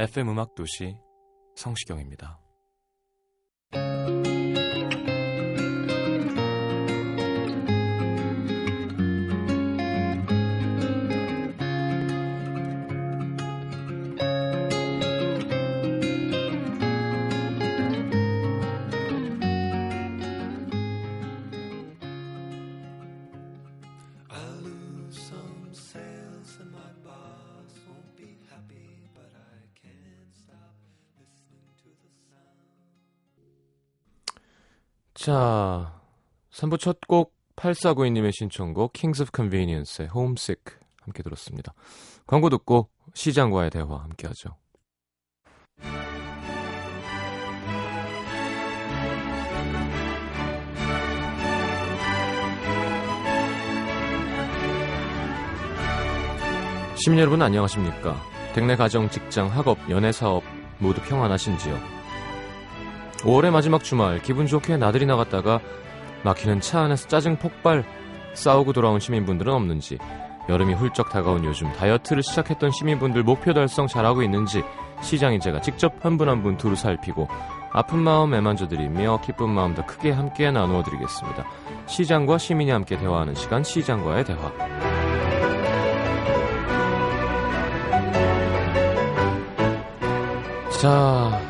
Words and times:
FM 0.00 0.30
음악 0.30 0.54
도시 0.54 0.96
성시경입니다. 1.56 2.40
자, 35.20 36.00
3부 36.50 36.78
첫 36.78 36.98
곡 37.06 37.34
8492님의 37.54 38.32
신청곡 38.32 38.94
Kings 38.94 39.20
of 39.20 39.30
Convenience의 39.36 40.08
Homesick 40.08 40.78
함께 41.02 41.22
들었습니다. 41.22 41.74
광고 42.26 42.48
듣고 42.48 42.88
시장과의 43.12 43.68
대화 43.68 43.98
함께 43.98 44.26
하죠. 44.28 44.56
시민 56.94 57.18
여러분 57.18 57.42
안녕하십니까? 57.42 58.16
댁내 58.54 58.76
가정, 58.76 59.10
직장, 59.10 59.48
학업, 59.48 59.76
연애 59.90 60.12
사업 60.12 60.42
모두 60.78 61.02
평안하신지요? 61.02 61.99
5월의 63.22 63.50
마지막 63.50 63.84
주말 63.84 64.20
기분 64.22 64.46
좋게 64.46 64.76
나들이 64.76 65.06
나갔다가 65.06 65.60
막히는 66.24 66.60
차 66.60 66.80
안에서 66.82 67.08
짜증 67.08 67.36
폭발 67.36 67.84
싸우고 68.34 68.72
돌아온 68.72 69.00
시민분들은 69.00 69.52
없는지 69.52 69.98
여름이 70.48 70.74
훌쩍 70.74 71.10
다가온 71.10 71.44
요즘 71.44 71.70
다이어트를 71.72 72.22
시작했던 72.22 72.70
시민분들 72.70 73.22
목표 73.22 73.52
달성 73.52 73.86
잘하고 73.86 74.22
있는지 74.22 74.62
시장인 75.02 75.40
제가 75.40 75.60
직접 75.60 76.04
한 76.04 76.16
분 76.16 76.28
한분 76.28 76.56
두루 76.56 76.76
살피고 76.76 77.28
아픈 77.72 78.00
마음 78.00 78.34
애만져드리며 78.34 79.20
기쁜 79.24 79.50
마음 79.50 79.74
더 79.74 79.86
크게 79.86 80.10
함께 80.10 80.50
나누어 80.50 80.82
드리겠습니다. 80.82 81.44
시장과 81.86 82.38
시민이 82.38 82.70
함께 82.70 82.98
대화하는 82.98 83.34
시간 83.34 83.62
시장과의 83.62 84.24
대화. 84.24 84.50
자, 90.80 91.49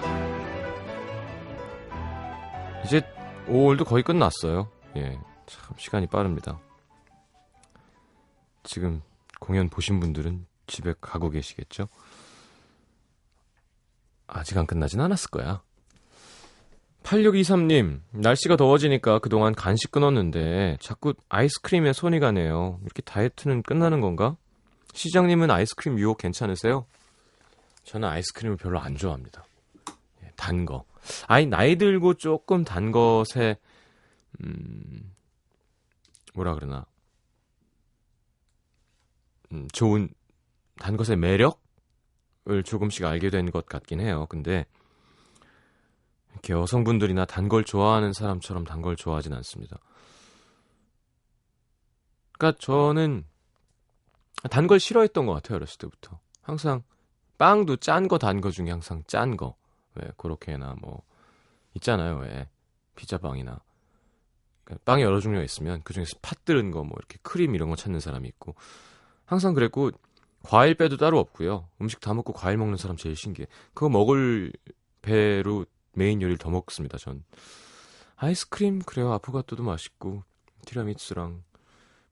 이제 2.91 3.03
5월도 3.47 3.87
거의 3.87 4.03
끝났어요. 4.03 4.69
예, 4.97 5.17
참 5.47 5.77
시간이 5.79 6.09
빠릅니다. 6.09 6.59
지금 8.65 9.01
공연 9.39 9.69
보신 9.69 10.01
분들은 10.01 10.45
집에 10.67 10.95
가고 11.01 11.31
계시겠죠? 11.31 11.87
아직 14.27 14.59
안 14.59 14.67
끝나진 14.67 15.01
않았을 15.01 15.31
거야. 15.31 15.63
8623님, 17.05 18.01
날씨가 18.11 18.57
더워지니까 18.57 19.21
그동안 19.21 19.55
간식 19.55 19.93
끊었는데 19.93 20.79
자꾸 20.81 21.15
아이스크림에 21.29 21.93
손이 21.93 22.19
가네요. 22.19 22.81
이렇게 22.83 23.03
다이어트는 23.03 23.63
끝나는 23.63 24.01
건가? 24.01 24.37
시장님은 24.95 25.49
아이스크림 25.49 25.97
유혹 26.01 26.19
괜찮으세요? 26.19 26.87
저는 27.85 28.09
아이스크림을 28.09 28.57
별로 28.57 28.81
안 28.81 28.97
좋아합니다. 28.97 29.45
예, 30.41 30.45
단 30.45 30.65
거. 30.65 30.85
아니, 31.27 31.47
나이 31.47 31.77
들고 31.77 32.15
조금 32.15 32.65
단 32.65 32.93
것에, 32.93 33.59
음, 34.45 35.15
뭐라 36.35 36.55
그러나. 36.55 36.87
음, 39.53 39.69
좋은, 39.73 40.09
단 40.79 40.97
것의 40.97 41.17
매력을 41.19 42.63
조금씩 42.65 43.05
알게 43.05 43.31
된 43.31 43.51
것 43.51 43.67
같긴 43.67 44.01
해요. 44.01 44.27
근데, 44.29 44.67
이렇게 46.33 46.53
여성분들이나 46.55 47.25
단 47.27 47.49
걸 47.49 47.65
좋아하는 47.65 48.13
사람처럼 48.13 48.65
단 48.65 48.83
걸 48.83 48.97
좋아하진 48.97 49.33
않습니다. 49.35 49.79
그러니까 52.39 52.59
저는 52.61 53.25
단 54.51 54.67
걸 54.67 54.81
싫어했던 54.81 55.27
것 55.27 55.35
같아요. 55.35 55.57
어렸을 55.57 55.79
때부터. 55.79 56.19
항상 56.41 56.83
빵도 57.37 57.77
짠 57.77 58.09
거 58.09 58.17
단 58.19 58.41
거 58.41 58.51
중에 58.51 58.71
항상 58.71 59.03
짠 59.07 59.37
거. 59.37 59.57
왜 59.95 60.09
그렇게나 60.17 60.77
뭐 60.81 61.03
있잖아요. 61.75 62.19
왜 62.19 62.49
피자빵이나 62.97 63.61
그러니까 64.65 64.85
빵이 64.85 65.03
여러 65.03 65.21
종류가 65.21 65.45
있으면 65.45 65.83
그 65.83 65.93
중에서 65.95 66.17
팥 66.23 66.45
들은 66.45 66.71
거 66.71 66.83
뭐 66.83 66.93
이렇게 66.99 67.19
크림 67.23 67.55
이런 67.55 67.69
거 67.71 67.77
찾는 67.77 68.01
사람이 68.01 68.29
있고 68.29 68.55
항상 69.25 69.55
그랬고 69.55 69.91
과일 70.43 70.75
배도 70.75 70.97
따로 70.97 71.19
없고요. 71.19 71.69
음식 71.81 72.01
다 72.01 72.15
먹고 72.15 72.33
과일 72.33 72.57
먹는 72.57 72.77
사람 72.77 72.97
제일 72.97 73.15
신기해. 73.15 73.47
그거 73.75 73.89
먹을 73.89 74.53
배로 75.03 75.67
메인 75.93 76.23
요리를 76.23 76.39
더 76.39 76.51
먹습니다. 76.51 76.99
전 76.99 77.25
아이스크림 78.17 78.81
그래요. 78.81 79.13
아포가토도 79.13 79.63
맛있고 79.63 80.25
티라미수랑 80.67 81.43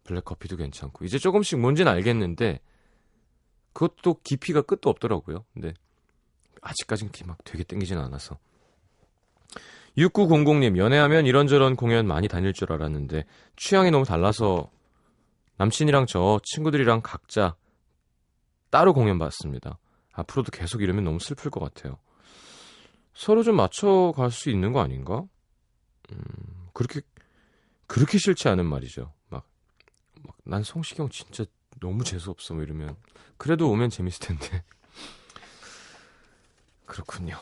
블랙커피도 0.04 0.56
괜찮고 0.56 1.04
이제 1.04 1.18
조금씩 1.18 1.58
뭔지는 1.58 1.92
알겠는데 1.92 2.60
그것도 3.72 4.20
깊이가 4.24 4.62
끝도 4.62 4.90
없더라고요. 4.90 5.44
근데 5.54 5.74
아직까진 6.62 7.10
막 7.26 7.38
되게 7.44 7.64
땡기진 7.64 7.98
않아서. 7.98 8.38
6900님, 9.96 10.76
연애하면 10.76 11.26
이런저런 11.26 11.74
공연 11.74 12.06
많이 12.06 12.28
다닐 12.28 12.52
줄 12.52 12.72
알았는데 12.72 13.24
취향이 13.56 13.90
너무 13.90 14.04
달라서 14.04 14.70
남친이랑 15.56 16.06
저 16.06 16.40
친구들이랑 16.44 17.00
각자 17.02 17.56
따로 18.70 18.92
공연 18.92 19.18
봤습니다. 19.18 19.78
앞으로도 20.12 20.50
계속 20.52 20.82
이러면 20.82 21.04
너무 21.04 21.18
슬플 21.18 21.50
것 21.50 21.60
같아요. 21.60 21.98
서로 23.14 23.42
좀 23.42 23.56
맞춰갈 23.56 24.30
수 24.30 24.50
있는 24.50 24.72
거 24.72 24.80
아닌가? 24.80 25.24
음, 26.12 26.68
그렇게, 26.72 27.00
그렇게 27.86 28.18
싫지 28.18 28.48
않은 28.48 28.64
말이죠. 28.66 29.12
막, 29.28 29.48
막, 30.22 30.36
난 30.44 30.62
성시경 30.62 31.08
진짜 31.08 31.44
너무 31.80 32.04
재수없어, 32.04 32.54
뭐 32.54 32.62
이러면. 32.62 32.96
그래도 33.36 33.70
오면 33.70 33.90
재밌을 33.90 34.20
텐데. 34.20 34.62
그렇군요. 36.88 37.36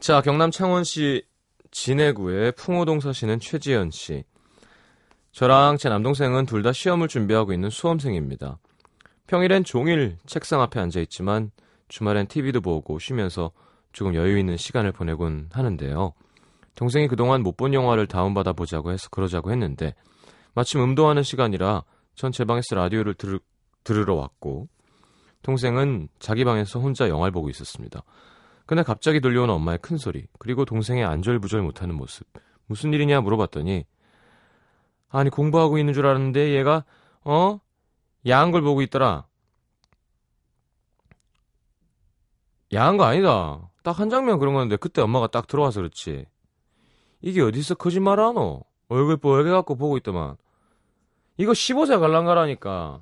자, 0.00 0.20
경남 0.20 0.50
창원시 0.50 1.24
진해구의 1.70 2.52
풍호동 2.52 3.00
사시는 3.00 3.40
최지연 3.40 3.90
씨. 3.90 4.24
저랑 5.32 5.76
제 5.78 5.88
남동생은 5.88 6.46
둘 6.46 6.62
다 6.62 6.72
시험을 6.72 7.08
준비하고 7.08 7.52
있는 7.52 7.70
수험생입니다. 7.70 8.58
평일엔 9.26 9.64
종일 9.64 10.16
책상 10.26 10.60
앞에 10.62 10.80
앉아 10.80 11.00
있지만 11.00 11.50
주말엔 11.88 12.26
TV도 12.28 12.60
보고 12.60 12.98
쉬면서 12.98 13.52
조금 13.92 14.14
여유 14.14 14.38
있는 14.38 14.56
시간을 14.56 14.92
보내곤 14.92 15.50
하는데요. 15.52 16.12
동생이 16.74 17.08
그동안 17.08 17.42
못 17.42 17.56
본 17.56 17.72
영화를 17.74 18.06
다운받아 18.06 18.52
보자고 18.52 18.92
해서 18.92 19.08
그러자고 19.10 19.50
했는데 19.50 19.94
마침 20.54 20.82
음도하는 20.82 21.22
시간이라 21.22 21.84
전 22.14 22.32
제 22.32 22.44
방에서 22.44 22.74
라디오를 22.74 23.14
들, 23.14 23.40
들으러 23.84 24.14
왔고 24.14 24.68
동생은 25.46 26.08
자기 26.18 26.44
방에서 26.44 26.80
혼자 26.80 27.08
영화를 27.08 27.30
보고 27.30 27.48
있었습니다. 27.48 28.02
그날 28.66 28.82
갑자기 28.84 29.20
들려오는 29.20 29.54
엄마의 29.54 29.78
큰 29.78 29.96
소리 29.96 30.26
그리고 30.40 30.64
동생의 30.64 31.04
안절부절 31.04 31.62
못하는 31.62 31.94
모습 31.94 32.26
무슨 32.66 32.92
일이냐 32.92 33.20
물어봤더니 33.20 33.84
아니 35.08 35.30
공부하고 35.30 35.78
있는 35.78 35.94
줄 35.94 36.04
알았는데 36.04 36.50
얘가 36.56 36.84
어? 37.22 37.60
야한 38.26 38.50
걸 38.50 38.62
보고 38.62 38.82
있더라. 38.82 39.26
야한 42.74 42.96
거 42.96 43.04
아니다. 43.04 43.70
딱 43.84 44.00
한 44.00 44.10
장면 44.10 44.40
그런 44.40 44.52
건데 44.52 44.74
그때 44.74 45.00
엄마가 45.00 45.28
딱 45.28 45.46
들어와서 45.46 45.78
그렇지. 45.78 46.26
이게 47.20 47.40
어디서 47.40 47.76
거짓말 47.76 48.18
하노? 48.18 48.64
얼굴 48.88 49.16
뻘게 49.16 49.48
갖고 49.50 49.76
보고 49.76 49.96
있더만. 49.96 50.36
이거 51.36 51.52
15세 51.52 52.00
갈랑가라니까. 52.00 53.00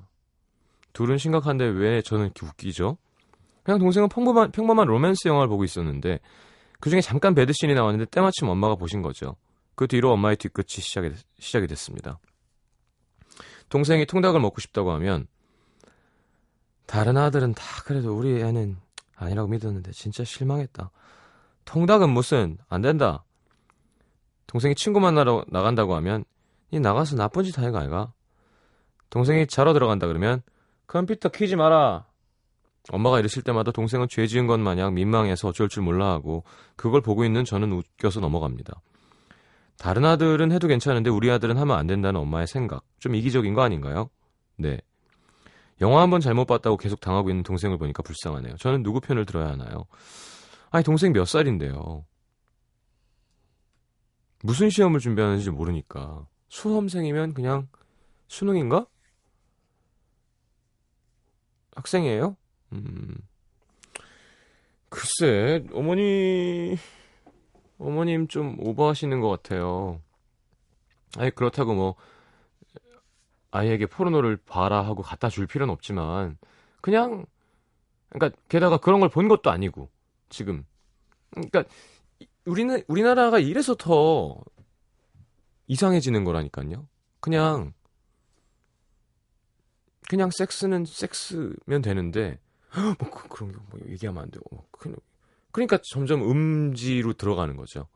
둘은 0.95 1.17
심각한데 1.17 1.65
왜 1.65 2.01
저는 2.01 2.25
이렇게 2.25 2.45
웃기죠? 2.45 2.97
그냥 3.63 3.79
동생은 3.79 4.07
평범한, 4.07 4.51
평범한 4.51 4.87
로맨스 4.87 5.27
영화를 5.27 5.49
보고 5.49 5.65
있었는데 5.65 6.19
그 6.79 6.89
중에 6.89 7.01
잠깐 7.01 7.35
배드씬이 7.35 7.73
나왔는데 7.73 8.05
때마침 8.05 8.47
엄마가 8.47 8.75
보신 8.75 9.01
거죠. 9.01 9.35
그 9.75 9.87
뒤로 9.87 10.13
엄마의 10.13 10.37
뒤끝이 10.37 10.81
시작이, 10.81 11.11
시작이 11.37 11.67
됐습니다. 11.67 12.17
동생이 13.67 14.05
통닭을 14.05 14.39
먹고 14.39 14.61
싶다고 14.61 14.91
하면 14.93 15.27
다른 16.85 17.17
아들은 17.17 17.55
다 17.55 17.63
그래도 17.83 18.15
우리 18.15 18.41
애는 18.41 18.77
아니라고 19.17 19.49
믿었는데 19.49 19.91
진짜 19.91 20.23
실망했다. 20.23 20.91
통닭은 21.65 22.09
무슨 22.09 22.57
안 22.69 22.81
된다. 22.81 23.25
동생이 24.47 24.75
친구 24.75 25.01
만나러 25.01 25.43
나간다고 25.49 25.93
하면 25.95 26.23
이 26.71 26.79
나가서 26.79 27.17
나쁜 27.17 27.43
짓 27.43 27.57
하는 27.57 27.73
거 27.73 27.79
아이가? 27.79 28.13
동생이 29.09 29.47
자러 29.47 29.73
들어간다 29.73 30.07
그러면 30.07 30.41
컴퓨터 30.87 31.29
키지 31.29 31.55
마라. 31.55 32.05
엄마가 32.89 33.19
이러실 33.19 33.41
때마다 33.43 33.71
동생은 33.71 34.07
죄 34.09 34.27
지은 34.27 34.45
것 34.47 34.59
마냥 34.59 34.93
민망해서 34.93 35.47
어쩔 35.49 35.67
줄 35.69 35.83
몰라 35.83 36.11
하고 36.11 36.43
그걸 36.75 37.01
보고 37.01 37.25
있는 37.25 37.43
저는 37.43 37.71
웃겨서 37.71 38.19
넘어갑니다. 38.19 38.79
다른 39.77 40.05
아들은 40.05 40.51
해도 40.51 40.67
괜찮은데 40.67 41.09
우리 41.09 41.31
아들은 41.31 41.57
하면 41.57 41.77
안 41.77 41.87
된다는 41.87 42.19
엄마의 42.21 42.47
생각. 42.47 42.83
좀 42.99 43.15
이기적인 43.15 43.53
거 43.53 43.61
아닌가요? 43.61 44.09
네. 44.57 44.79
영화 45.81 46.01
한 46.01 46.09
번 46.09 46.21
잘못 46.21 46.45
봤다고 46.45 46.77
계속 46.77 47.01
당하고 47.01 47.29
있는 47.29 47.43
동생을 47.43 47.77
보니까 47.77 48.01
불쌍하네요. 48.03 48.55
저는 48.57 48.83
누구 48.83 49.01
편을 49.01 49.25
들어야 49.25 49.49
하나요? 49.49 49.85
아니, 50.69 50.83
동생 50.85 51.11
몇 51.11 51.25
살인데요. 51.25 52.05
무슨 54.43 54.69
시험을 54.69 54.99
준비하는지 54.99 55.49
모르니까. 55.51 56.25
수험생이면 56.49 57.33
그냥 57.33 57.67
수능인가? 58.27 58.85
학생이에요? 61.75 62.35
음. 62.73 63.15
글쎄, 64.89 65.65
어머니, 65.73 66.77
어머님 67.77 68.27
좀 68.27 68.55
오버하시는 68.59 69.19
것 69.19 69.29
같아요. 69.29 70.01
아니, 71.17 71.31
그렇다고 71.31 71.73
뭐, 71.73 71.95
아이에게 73.51 73.85
포르노를 73.85 74.37
봐라 74.37 74.81
하고 74.85 75.01
갖다 75.01 75.29
줄 75.29 75.47
필요는 75.47 75.73
없지만, 75.73 76.37
그냥, 76.81 77.25
그러니까, 78.09 78.39
게다가 78.49 78.77
그런 78.77 78.99
걸 78.99 79.09
본 79.09 79.27
것도 79.27 79.49
아니고, 79.51 79.89
지금. 80.29 80.65
그러니까, 81.31 81.63
우리는, 82.45 82.83
우리나라가 82.87 83.39
이래서 83.39 83.75
더 83.75 84.37
이상해지는 85.67 86.23
거라니까요. 86.25 86.87
그냥, 87.19 87.73
그냥 90.09 90.29
섹스는 90.31 90.85
섹스면 90.85 91.81
되는데, 91.81 92.39
뭐 92.99 93.09
그, 93.09 93.41
런 93.41 93.51
게, 93.51 93.57
뭐 93.69 93.79
얘기하면 93.89 94.23
안 94.23 94.31
되고, 94.31 94.43
뭐, 94.51 94.65
그러니까 95.51 95.79
점점 95.81 96.29
음지로 96.29 97.13
들어가는 97.13 97.55
거죠. 97.55 97.87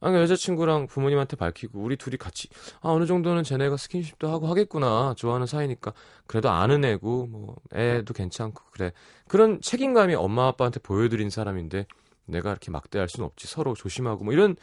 아, 0.00 0.10
그러니까 0.10 0.22
여자친구랑 0.22 0.88
부모님한테 0.88 1.36
밝히고 1.36 1.80
우리 1.80 1.96
둘이 1.96 2.16
같이 2.16 2.48
아 2.82 2.90
어느 2.90 3.06
정도는 3.06 3.44
쟤네가 3.44 3.76
스킨십도 3.76 4.28
하고 4.28 4.46
하겠구나 4.48 5.14
좋아하는 5.16 5.46
사이니까. 5.46 5.94
그래도 6.26 6.50
아는 6.50 6.84
애고 6.84 7.26
뭐 7.26 7.56
애도 7.72 8.12
괜찮고 8.12 8.62
그래. 8.72 8.92
그런 9.26 9.60
책임감이 9.60 10.14
엄마 10.14 10.48
아빠한테 10.48 10.80
보여드린 10.80 11.30
사람인데 11.30 11.86
내가 12.26 12.50
이렇게 12.50 12.70
막대할 12.70 13.08
수는 13.08 13.26
없지. 13.26 13.46
서로 13.46 13.74
조심하고 13.74 14.24
뭐 14.24 14.34
이런 14.34 14.56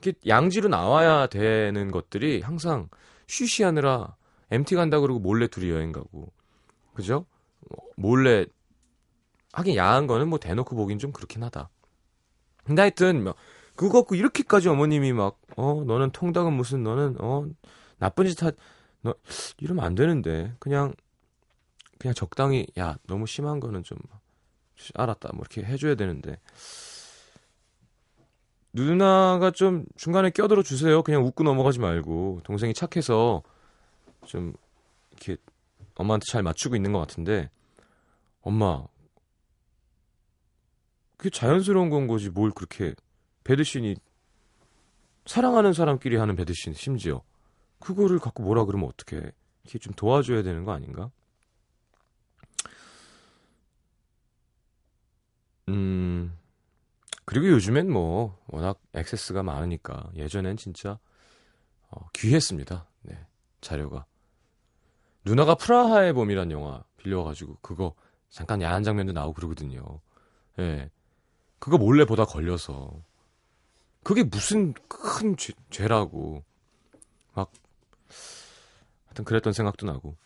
이렇게 0.00 0.18
양지로 0.28 0.68
나와야 0.68 1.26
되는 1.26 1.90
것들이 1.90 2.42
항상 2.42 2.88
쉬쉬하느라 3.26 4.14
MT 4.50 4.74
간다 4.76 5.00
그러고 5.00 5.20
몰래 5.20 5.46
둘이 5.48 5.70
여행 5.70 5.92
가고. 5.92 6.32
그죠? 6.94 7.26
몰래 7.96 8.46
하긴 9.52 9.76
야한 9.76 10.06
거는 10.06 10.28
뭐 10.28 10.38
대놓고 10.38 10.76
보긴 10.76 10.98
좀 10.98 11.12
그렇긴 11.12 11.42
하다. 11.42 11.70
근데 12.64 12.82
하여튼 12.82 13.24
뭐 13.24 13.34
그거 13.76 14.00
갖고 14.00 14.14
이렇게까지 14.14 14.68
어머님이 14.68 15.12
막 15.12 15.38
어 15.56 15.82
너는 15.86 16.10
통닭은 16.12 16.52
무슨 16.52 16.84
너는 16.84 17.16
어 17.20 17.46
나쁜 17.98 18.26
짓 18.26 18.42
하 18.42 18.52
너 19.02 19.14
이러면 19.58 19.84
안 19.84 19.94
되는데. 19.94 20.54
그냥 20.60 20.92
그냥 21.98 22.14
적당히 22.14 22.66
야 22.78 22.96
너무 23.06 23.26
심한 23.26 23.60
거는 23.60 23.82
좀 23.84 23.98
알았다. 24.94 25.30
뭐 25.34 25.40
이렇게 25.42 25.64
해줘야 25.64 25.94
되는데. 25.94 26.38
누나가 28.72 29.50
좀 29.50 29.84
중간에 29.96 30.30
껴들어 30.30 30.62
주세요. 30.62 31.02
그냥 31.02 31.24
웃고 31.24 31.42
넘어가지 31.44 31.78
말고. 31.80 32.40
동생이 32.44 32.74
착해서 32.74 33.42
좀 34.28 34.52
이렇게 35.10 35.36
엄마한테 35.94 36.24
잘 36.30 36.42
맞추고 36.42 36.76
있는 36.76 36.92
것 36.92 37.00
같은데 37.00 37.50
엄마 38.42 38.86
그게 41.16 41.30
자연스러운 41.30 41.90
건 41.90 42.06
거지 42.06 42.30
뭘 42.30 42.52
그렇게 42.52 42.94
배드신이 43.42 43.96
사랑하는 45.26 45.72
사람끼리 45.72 46.16
하는 46.16 46.36
배드신 46.36 46.74
심지어 46.74 47.22
그거를 47.80 48.18
갖고 48.18 48.42
뭐라 48.42 48.64
그러면 48.64 48.88
어떻게 48.88 49.16
이렇게 49.64 49.78
좀 49.78 49.92
도와줘야 49.94 50.42
되는 50.42 50.64
거 50.64 50.72
아닌가? 50.72 51.10
음 55.68 56.36
그리고 57.24 57.48
요즘엔 57.48 57.90
뭐 57.90 58.38
워낙 58.46 58.80
액세스가 58.94 59.42
많으니까 59.42 60.10
예전엔 60.14 60.56
진짜 60.56 60.98
어, 61.90 62.08
귀했습니다. 62.14 62.86
네 63.02 63.26
자료가 63.60 64.06
누나가 65.24 65.54
프라하의 65.54 66.12
봄이란 66.12 66.50
영화 66.50 66.82
빌려가지고 66.96 67.58
그거 67.60 67.94
잠깐 68.28 68.62
야한 68.62 68.82
장면도 68.82 69.12
나오고 69.12 69.34
그러거든요. 69.34 70.00
예. 70.58 70.62
네. 70.62 70.90
그거 71.58 71.76
몰래 71.78 72.04
보다 72.04 72.24
걸려서 72.24 73.02
그게 74.04 74.22
무슨 74.22 74.74
큰 74.88 75.36
죄, 75.36 75.52
죄라고 75.70 76.44
막 77.34 77.50
하여튼 79.06 79.24
그랬던 79.24 79.52
생각도 79.52 79.86
나고 79.86 80.16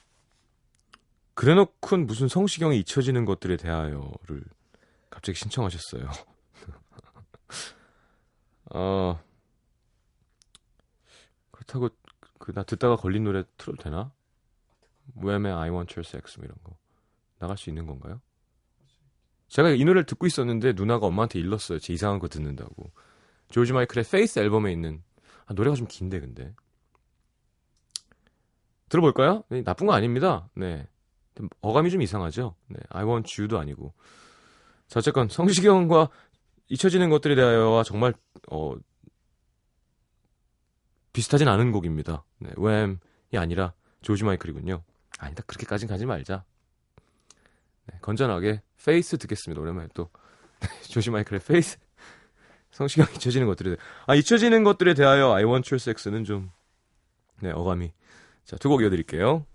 그래놓고 1.35 1.97
무슨 1.99 2.29
성시경이 2.29 2.79
잊혀지는 2.81 3.25
것들에 3.25 3.57
대하여를 3.57 4.45
갑자기 5.09 5.39
신청하셨어요. 5.39 6.07
어 8.75 9.21
그렇다고 11.51 11.89
그 12.39 12.53
나 12.53 12.63
듣다가 12.65 12.97
걸린 12.97 13.25
노래 13.25 13.45
틀어도 13.57 13.83
되나? 13.83 14.13
Wham의 15.15 15.53
I 15.53 15.71
Want 15.71 15.95
Your 15.95 16.07
Sex 16.07 16.39
뭐 16.39 16.45
이런 16.45 16.57
거 16.63 16.77
나갈 17.39 17.57
수 17.57 17.71
있는 17.71 17.87
건가요? 17.87 18.21
제가 19.49 19.71
이 19.71 19.85
노래를 19.85 20.07
듣고 20.07 20.27
있었는데 20.27 20.73
누나가 20.73 21.07
엄마한테 21.07 21.39
일렀어요. 21.39 21.79
제 21.79 21.93
이상한 21.93 22.19
거 22.19 22.29
듣는다고. 22.29 22.91
조지 23.51 23.73
마이클의 23.75 24.05
Faith 24.11 24.39
앨범에 24.39 24.73
있는 24.73 25.03
아, 25.45 25.53
노래가 25.53 25.77
좀 25.77 25.87
긴데 25.87 26.21
근데 26.21 26.55
들어볼까요? 28.89 29.45
네, 29.49 29.63
나쁜 29.63 29.87
거 29.87 29.93
아닙니다. 29.93 30.49
네. 30.55 30.87
어감이 31.61 31.91
좀 31.91 32.03
이상하죠. 32.03 32.55
네. 32.69 32.79
I 32.91 33.05
want 33.05 33.41
you도 33.41 33.59
아니고. 33.59 33.95
자, 34.87 34.99
어쨌건 34.99 35.29
성시경과 35.29 36.11
잊혀지는 36.69 37.09
것들에 37.11 37.35
대하여와 37.35 37.85
정말 37.85 38.15
어 38.51 38.75
비슷하진 41.13 41.49
않은 41.49 41.73
곡입니다. 41.73 42.25
네. 42.39 42.51
Wham이 42.57 43.37
아니라 43.37 43.75
조지 44.03 44.25
마이클이군요. 44.25 44.83
아니다. 45.23 45.43
그렇게까진 45.47 45.89
가지 45.89 46.05
말자. 46.05 46.45
네, 47.87 47.99
건전하게 48.01 48.63
Faith 48.85 49.17
듣겠습니다. 49.19 49.61
오랜만에 49.61 49.89
또 49.95 50.11
조지 50.89 51.11
마이클의 51.11 51.41
Faith 51.47 51.79
성시경 52.71 53.07
잊혀지는 53.15 53.47
것들에 53.47 53.77
아 54.07 54.15
잊혀지는 54.15 54.65
것들에 54.65 54.95
대하여 54.95 55.33
I 55.33 55.45
Want 55.45 55.69
Your 55.73 55.81
Sex는 55.81 56.25
좀 56.25 56.51
네, 57.41 57.51
어감이 57.51 57.93
자, 58.45 58.57
두 58.57 58.69
곡 58.69 58.83
이어드릴게요. 58.83 59.47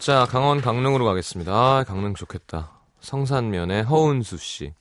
자, 0.00 0.24
강원 0.24 0.60
강릉으로 0.62 1.04
가겠습니다. 1.04 1.52
아, 1.52 1.84
강릉 1.84 2.14
좋겠다. 2.14 2.80
성산면의 3.00 3.82
허은수 3.84 4.38
씨. 4.38 4.72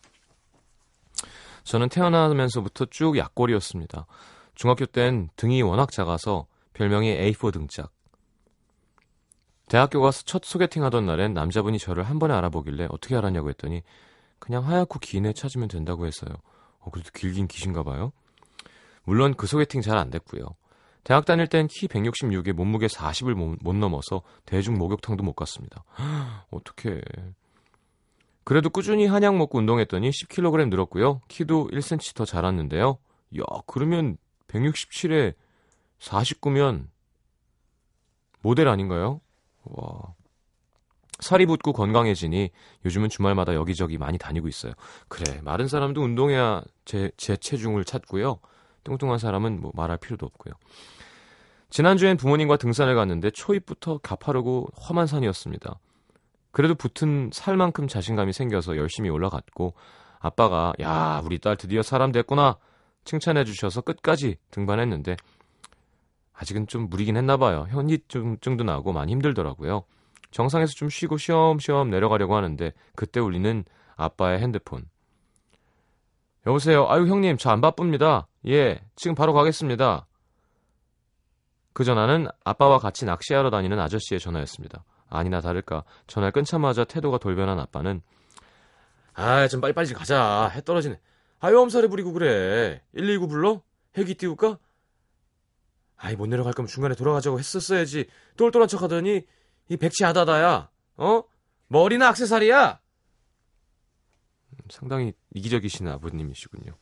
저는 1.66 1.90
태어나면서부터 1.90 2.86
쭉 2.86 3.18
약골이었습니다. 3.18 4.06
중학교 4.56 4.86
땐 4.86 5.30
등이 5.36 5.62
워낙 5.62 5.92
작아서 5.92 6.48
별명이 6.74 7.18
A4 7.18 7.52
등짝. 7.52 7.92
대학교 9.68 10.02
가서 10.02 10.24
첫 10.24 10.46
소개팅 10.46 10.84
하던 10.86 11.06
날엔 11.06 11.34
남자분이 11.34 11.80
저를 11.80 12.04
한 12.04 12.18
번에 12.18 12.34
알아보길래 12.34 12.88
어떻게 12.90 13.16
알았냐고 13.16 13.50
했더니 13.50 13.84
그냥 14.40 14.66
하얗고 14.66 15.00
긴 15.00 15.26
애 15.26 15.34
찾으면 15.34 15.68
된다고 15.68 16.08
했어요. 16.08 16.32
어, 16.80 16.90
그래도 16.92 17.10
길긴 17.14 17.48
기신가 17.48 17.84
봐요. 17.84 18.14
물론 19.04 19.34
그 19.36 19.48
소개팅 19.48 19.82
잘 19.82 19.98
안 19.98 20.10
됐고요. 20.10 20.46
대학 21.04 21.26
다닐 21.26 21.48
땐 21.48 21.68
키 21.68 21.88
166에 21.88 22.54
몸무게 22.54 22.88
40을 22.88 23.34
못, 23.34 23.58
못 23.62 23.76
넘어서 23.76 24.22
대중 24.46 24.78
목욕탕도 24.78 25.24
못 25.24 25.34
갔습니다. 25.34 25.84
어떻게 26.52 27.02
그래도 28.44 28.70
꾸준히 28.70 29.06
한약 29.06 29.36
먹고 29.38 29.60
운동했더니 29.60 30.10
10kg 30.10 30.70
늘었고요. 30.70 31.22
키도 31.28 31.68
1cm 31.72 32.16
더 32.16 32.26
자랐는데요. 32.26 32.98
야, 33.40 33.44
그러면 33.68 34.18
167에 34.48 35.36
49면 36.00 36.88
모델 38.42 38.68
아닌가요? 38.68 39.22
와. 39.66 40.16
살이 41.20 41.46
붙고 41.46 41.74
건강해지니 41.74 42.50
요즘은 42.86 43.10
주말마다 43.10 43.54
여기저기 43.54 43.98
많이 43.98 44.18
다니고 44.18 44.48
있어요. 44.48 44.74
그래, 45.10 45.42
마른 45.44 45.68
사람도 45.68 46.02
운동해야 46.02 46.64
제, 46.86 47.12
제 47.18 47.36
체중을 47.36 47.84
찾고요. 47.84 48.40
뚱뚱한 48.90 49.20
사람은 49.20 49.62
뭐 49.62 49.72
말할 49.76 49.98
필요도 49.98 50.26
없고요. 50.26 50.54
지난주엔 51.70 52.18
부모님과 52.18 52.58
등산을 52.58 52.96
갔는데 52.96 53.30
초입부터 53.30 54.00
가파르고 54.00 54.70
험한 54.90 55.06
산이었습니다. 55.06 55.80
그래도 56.52 56.74
붙은 56.74 57.30
살만큼 57.32 57.88
자신감이 57.88 58.34
생겨서 58.34 58.76
열심히 58.76 59.10
올라갔고 59.10 59.76
아빠가 60.20 60.74
야 60.82 61.22
우리 61.24 61.38
딸 61.38 61.56
드디어 61.56 61.84
사람 61.84 62.12
됐구나 62.12 62.58
칭찬해 63.06 63.44
주셔서 63.44 63.82
끝까지 63.82 64.38
등반했는데 64.50 65.16
아직은 66.34 66.68
좀 66.68 66.90
무리긴 66.90 67.18
했나 67.18 67.38
봐요. 67.38 67.68
현기증도 67.70 68.64
나고 68.64 68.92
많이 68.92 69.12
힘들더라고요. 69.12 69.84
정상에서 70.32 70.74
좀 70.74 70.90
쉬고 70.90 71.18
쉬엄쉬엄 71.18 71.90
내려가려고 71.90 72.36
하는데 72.36 72.74
그때 72.96 73.20
울리는 73.20 73.64
아빠의 73.96 74.40
핸드폰. 74.40 74.86
여보세요. 76.48 76.88
아유 76.90 77.08
형님 77.08 77.38
저 77.38 77.52
안 77.52 77.62
바쁩니다. 77.62 78.28
예 78.48 78.82
지금 78.96 79.16
바로 79.16 79.34
가겠습니다. 79.34 80.06
그 81.74 81.84
전화는 81.84 82.28
아빠와 82.44 82.80
같이 82.80 83.06
낚시하러 83.06 83.50
다니는 83.50 83.80
아저씨의 83.80 84.20
전화였습니다. 84.20 84.84
아니나 85.10 85.42
다를까 85.42 85.84
전화를 86.08 86.32
끊자마자 86.32 86.84
태도가 86.84 87.18
돌변한 87.18 87.60
아빠는 87.60 88.02
아 89.16 89.48
좀 89.48 89.60
빨리빨리 89.62 89.88
좀 89.88 89.98
가자 89.98 90.48
해 90.54 90.62
떨어지네 90.62 91.00
아유 91.40 91.60
엄살에 91.60 91.88
부리고 91.88 92.14
그래 92.14 92.82
119 92.96 93.28
불러? 93.28 93.62
헬기 93.98 94.14
띄울까? 94.16 94.58
아이 95.98 96.16
못 96.16 96.28
내려갈 96.28 96.54
거면 96.54 96.68
중간에 96.68 96.96
돌아가자고 96.96 97.40
했었어야지 97.40 98.08
똘똘한 98.38 98.68
척 98.68 98.82
하더니 98.84 99.26
이 99.68 99.78
백치 99.78 100.06
아다다야 100.06 100.70
어? 100.98 101.24
머리나 101.68 102.10
악세사리야 102.10 102.80
상당히 104.72 105.14
이기적이신 105.34 105.88
아버님이시군요 105.88 106.74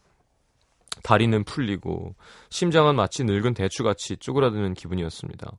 다리는 1.04 1.44
풀리고 1.44 2.16
심장은 2.50 2.96
마치 2.96 3.24
늙은 3.24 3.54
대추같이 3.54 4.18
쪼그라드는 4.18 4.74
기분이었습니다 4.74 5.52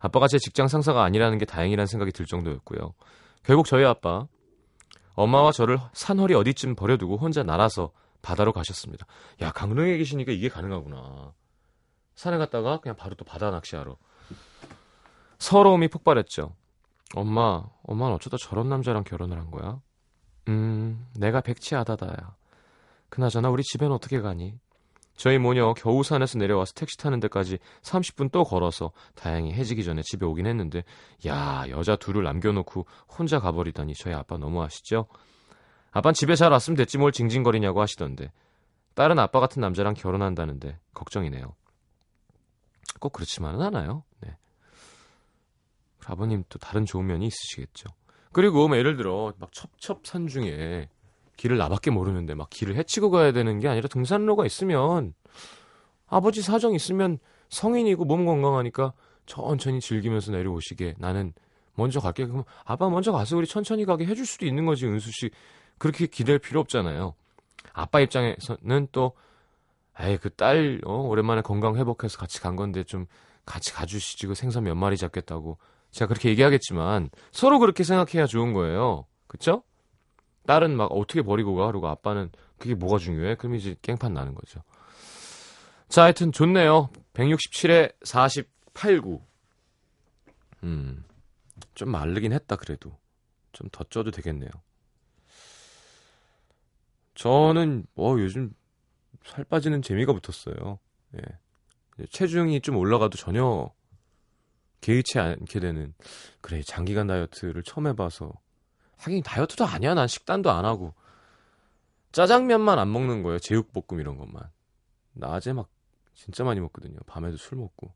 아빠가 0.00 0.28
제 0.28 0.38
직장 0.38 0.68
상사가 0.68 1.04
아니라는 1.04 1.38
게 1.38 1.44
다행이라는 1.44 1.86
생각이 1.86 2.12
들 2.12 2.26
정도였고요. 2.26 2.92
결국 3.42 3.66
저희 3.66 3.84
아빠 3.84 4.26
엄마와 5.14 5.52
저를 5.52 5.78
산허리 5.92 6.34
어디쯤 6.34 6.76
버려두고 6.76 7.16
혼자 7.16 7.42
날아서 7.42 7.92
바다로 8.22 8.52
가셨습니다. 8.52 9.06
야 9.40 9.50
강릉에 9.50 9.96
계시니까 9.96 10.32
이게 10.32 10.48
가능하구나. 10.48 11.32
산에 12.14 12.38
갔다가 12.38 12.78
그냥 12.78 12.96
바로 12.96 13.14
또 13.14 13.24
바다 13.24 13.50
낚시하러. 13.50 13.96
서러움이 15.38 15.88
폭발했죠. 15.88 16.54
엄마, 17.14 17.64
엄마는 17.84 18.14
어쩌다 18.14 18.36
저런 18.38 18.68
남자랑 18.68 19.04
결혼을 19.04 19.38
한 19.38 19.50
거야? 19.50 19.80
음, 20.48 21.06
내가 21.16 21.40
백치하다다야. 21.40 22.34
그나저나 23.08 23.50
우리 23.50 23.62
집엔 23.62 23.90
어떻게 23.92 24.20
가니? 24.20 24.58
저희 25.16 25.38
모녀 25.38 25.72
겨우 25.74 26.02
산에서 26.02 26.38
내려와서 26.38 26.74
택시 26.74 26.98
타는 26.98 27.20
데까지 27.20 27.58
30분 27.82 28.30
또 28.30 28.44
걸어서 28.44 28.92
다행히 29.14 29.52
해지기 29.52 29.82
전에 29.82 30.02
집에 30.02 30.26
오긴 30.26 30.46
했는데 30.46 30.84
야 31.26 31.64
여자 31.70 31.96
둘을 31.96 32.22
남겨놓고 32.22 32.86
혼자 33.16 33.40
가버리다니 33.40 33.94
저희 33.94 34.12
아빠 34.12 34.36
너무하시죠? 34.36 35.06
아빤 35.92 36.12
집에 36.12 36.34
잘 36.34 36.52
왔으면 36.52 36.76
됐지 36.76 36.98
뭘 36.98 37.12
징징거리냐고 37.12 37.80
하시던데 37.80 38.30
딸은 38.94 39.18
아빠 39.18 39.40
같은 39.40 39.60
남자랑 39.60 39.94
결혼한다는데 39.94 40.78
걱정이네요. 40.92 41.54
꼭 43.00 43.12
그렇지만은 43.12 43.62
않아요. 43.62 44.04
네. 44.20 44.36
아버님 46.06 46.44
또 46.48 46.58
다른 46.58 46.84
좋은 46.84 47.06
면이 47.06 47.26
있으시겠죠. 47.26 47.88
그리고 48.36 48.68
뭐 48.68 48.76
예를 48.76 48.98
들어 48.98 49.32
막 49.38 49.50
첩첩산 49.50 50.28
중에 50.28 50.90
길을 51.38 51.56
나밖에 51.56 51.90
모르는데 51.90 52.34
막 52.34 52.50
길을 52.50 52.76
헤치고 52.76 53.10
가야 53.10 53.32
되는 53.32 53.60
게 53.60 53.66
아니라 53.66 53.88
등산로가 53.88 54.44
있으면 54.44 55.14
아버지 56.06 56.42
사정 56.42 56.74
있으면 56.74 57.18
성인이고 57.48 58.04
몸 58.04 58.26
건강하니까 58.26 58.92
천천히 59.24 59.80
즐기면서 59.80 60.32
내려오시게. 60.32 60.96
나는 60.98 61.32
먼저 61.76 61.98
갈게. 61.98 62.26
그럼 62.26 62.44
아빠 62.66 62.90
먼저 62.90 63.10
가서 63.10 63.38
우리 63.38 63.46
천천히 63.46 63.86
가게 63.86 64.04
해줄 64.04 64.26
수도 64.26 64.44
있는 64.44 64.66
거지 64.66 64.84
은수 64.86 65.10
씨. 65.12 65.30
그렇게 65.78 66.06
기댈 66.06 66.38
필요 66.38 66.60
없잖아요. 66.60 67.14
아빠 67.72 68.00
입장에서는 68.00 68.88
또 68.92 69.12
에이 69.98 70.18
그딸 70.18 70.82
어, 70.84 70.92
오랜만에 70.92 71.40
건강 71.40 71.76
회복해서 71.76 72.18
같이 72.18 72.42
간 72.42 72.54
건데 72.54 72.84
좀 72.84 73.06
같이 73.46 73.72
가주시지. 73.72 74.26
그 74.26 74.34
생선 74.34 74.64
몇 74.64 74.74
마리 74.74 74.98
잡겠다고 74.98 75.56
제가 75.90 76.08
그렇게 76.08 76.28
얘기하겠지만 76.30 77.10
서로 77.32 77.58
그렇게 77.58 77.84
생각해야 77.84 78.26
좋은 78.26 78.52
거예요 78.52 79.06
그쵸? 79.26 79.62
딸은 80.46 80.76
막 80.76 80.86
어떻게 80.86 81.22
버리고 81.22 81.54
가? 81.56 81.66
그리고 81.66 81.88
아빠는 81.88 82.30
그게 82.58 82.74
뭐가 82.74 82.98
중요해? 82.98 83.34
그럼 83.36 83.56
이제 83.56 83.76
깽판 83.82 84.14
나는 84.14 84.34
거죠. 84.34 84.62
자, 85.88 86.04
하여튼 86.04 86.32
좋네요. 86.32 86.90
167에 87.14 87.92
48구. 88.00 89.20
음, 90.64 91.04
좀 91.74 91.90
마르긴 91.90 92.32
했다, 92.32 92.56
그래도. 92.56 92.96
좀 93.52 93.68
더 93.72 93.84
쪄도 93.84 94.10
되겠네요. 94.10 94.50
저는, 97.14 97.86
뭐, 97.94 98.20
요즘 98.20 98.52
살 99.24 99.44
빠지는 99.44 99.82
재미가 99.82 100.12
붙었어요. 100.12 100.78
예. 101.16 102.04
체중이 102.10 102.60
좀 102.60 102.76
올라가도 102.76 103.16
전혀 103.16 103.70
개의치 104.80 105.18
않게 105.18 105.60
되는, 105.60 105.94
그래, 106.40 106.62
장기간 106.62 107.06
다이어트를 107.06 107.62
처음 107.62 107.86
해봐서 107.88 108.32
하긴 108.98 109.22
다이어트도 109.22 109.64
아니야. 109.64 109.94
난 109.94 110.08
식단도 110.08 110.50
안 110.50 110.64
하고. 110.64 110.94
짜장면만 112.12 112.78
안 112.78 112.92
먹는 112.92 113.22
거예요. 113.22 113.38
제육볶음 113.38 114.00
이런 114.00 114.16
것만. 114.16 114.42
낮에 115.12 115.52
막 115.52 115.68
진짜 116.14 116.44
많이 116.44 116.60
먹거든요. 116.60 116.98
밤에도 117.06 117.36
술 117.36 117.58
먹고. 117.58 117.92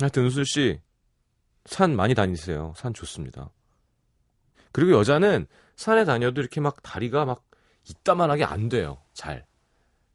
하여튼 0.00 0.24
은수 0.24 0.44
씨, 0.44 0.80
산 1.66 1.94
많이 1.94 2.14
다니세요. 2.14 2.72
산 2.76 2.94
좋습니다. 2.94 3.50
그리고 4.72 4.92
여자는 4.98 5.46
산에 5.76 6.04
다녀도 6.04 6.40
이렇게 6.40 6.60
막 6.60 6.82
다리가 6.82 7.24
막 7.24 7.44
이따만하게 7.88 8.44
안 8.44 8.68
돼요. 8.68 9.02
잘. 9.12 9.46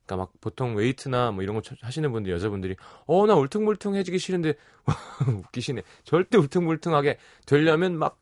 그러니까 0.09 0.15
막 0.17 0.31
보통 0.41 0.75
웨이트나 0.75 1.31
뭐 1.31 1.43
이런 1.43 1.55
거 1.55 1.61
하시는 1.81 2.11
분들 2.11 2.31
여자분들이 2.31 2.75
어 3.05 3.27
나 3.27 3.35
울퉁불퉁해지기 3.35 4.17
싫은데 4.17 4.55
웃기시네. 5.45 5.83
절대 6.03 6.37
울퉁불퉁하게 6.39 7.19
되려면 7.45 7.97
막 7.97 8.17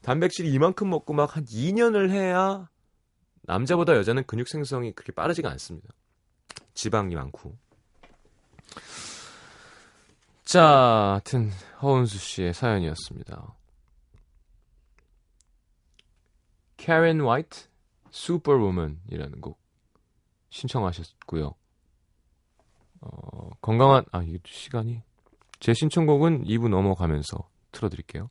단백질 0.00 0.46
이만큼 0.46 0.88
먹고 0.88 1.12
막 1.12 1.36
한 1.36 1.44
2년을 1.44 2.10
해야 2.10 2.68
남자보다 3.42 3.94
여자는 3.96 4.24
근육 4.24 4.48
생성이 4.48 4.92
그렇게 4.92 5.12
빠르지가 5.12 5.50
않습니다. 5.50 5.88
지방이 6.74 7.14
많고. 7.14 7.54
자, 10.44 10.64
하여튼 11.12 11.50
허은수 11.82 12.18
씨의 12.18 12.54
사연이었습니다. 12.54 13.54
Karen 16.78 17.20
White, 17.20 17.64
Superwoman이라는 18.12 19.40
곡 19.40 19.65
신청하셨고요. 20.56 21.54
어, 23.02 23.50
건강한 23.60 24.04
아 24.10 24.22
이게 24.22 24.38
시간이 24.44 25.02
제 25.60 25.74
신청곡은 25.74 26.44
2부 26.44 26.68
넘어가면서 26.68 27.48
틀어드릴게요. 27.72 28.30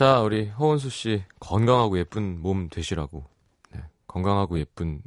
자, 0.00 0.22
우리 0.22 0.48
허원수 0.48 0.88
씨 0.88 1.22
건강하고 1.40 1.98
예쁜 1.98 2.40
몸 2.40 2.70
되시라고. 2.70 3.22
네, 3.70 3.82
건강하고 4.06 4.58
예쁜 4.58 5.02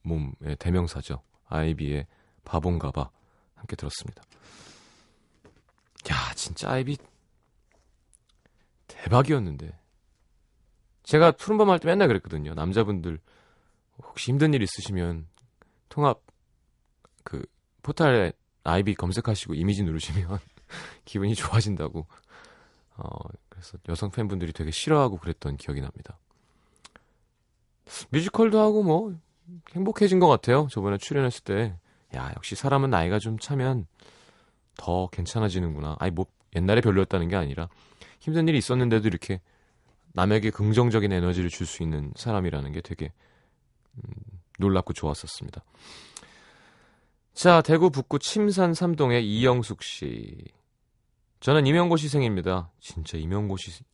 몸의 0.00 0.56
대명사죠. 0.58 1.22
아이비의 1.48 2.06
바본가봐 2.46 3.10
함께 3.56 3.76
들었습니다. 3.76 4.22
야, 6.10 6.32
진짜 6.34 6.70
아이비 6.70 6.96
대박이었는데. 8.86 9.78
제가 11.02 11.32
푸른밤 11.32 11.68
할 11.68 11.78
때 11.78 11.88
맨날 11.88 12.08
그랬거든요. 12.08 12.54
남자분들 12.54 13.20
혹시 13.98 14.30
힘든 14.30 14.54
일 14.54 14.62
있으시면 14.62 15.28
통합 15.90 16.22
그 17.22 17.44
포탈에 17.82 18.32
아이비 18.64 18.94
검색하시고 18.94 19.52
이미지 19.52 19.82
누르시면 19.82 20.38
기분이 21.04 21.34
좋아진다고. 21.34 22.06
어, 22.96 23.08
그래서 23.58 23.78
여성 23.88 24.10
팬분들이 24.10 24.52
되게 24.52 24.70
싫어하고 24.70 25.18
그랬던 25.18 25.56
기억이 25.56 25.80
납니다. 25.80 26.18
뮤지컬도 28.10 28.60
하고 28.60 28.82
뭐 28.82 29.16
행복해진 29.74 30.20
것 30.20 30.28
같아요. 30.28 30.68
저번에 30.70 30.98
출연했을 30.98 31.42
때, 31.44 31.76
야 32.14 32.32
역시 32.36 32.54
사람은 32.54 32.90
나이가 32.90 33.18
좀 33.18 33.38
차면 33.38 33.86
더 34.76 35.08
괜찮아지는구나. 35.08 35.96
아니 35.98 36.10
뭐 36.10 36.26
옛날에 36.54 36.80
별로였다는 36.80 37.28
게 37.28 37.36
아니라 37.36 37.68
힘든 38.20 38.46
일이 38.48 38.58
있었는데도 38.58 39.08
이렇게 39.08 39.40
남에게 40.12 40.50
긍정적인 40.50 41.12
에너지를 41.12 41.50
줄 41.50 41.66
수 41.66 41.82
있는 41.82 42.12
사람이라는 42.16 42.72
게 42.72 42.80
되게 42.80 43.12
음, 43.96 44.12
놀랍고 44.58 44.92
좋았었습니다. 44.92 45.64
자, 47.34 47.62
대구 47.62 47.90
북구 47.90 48.18
침산 48.18 48.74
삼동의 48.74 49.26
이영숙 49.26 49.82
씨. 49.82 50.36
저는 51.40 51.66
임용고시생입니다. 51.66 52.70
진짜 52.80 53.16
임용고시 53.16 53.84